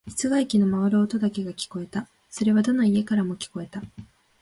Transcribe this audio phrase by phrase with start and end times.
[0.07, 2.07] 室外機の回る音だけが聞こえた。
[2.27, 3.83] それはどの家からも聞こえた。